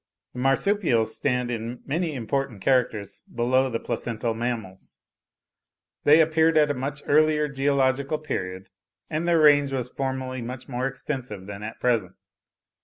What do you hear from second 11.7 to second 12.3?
present.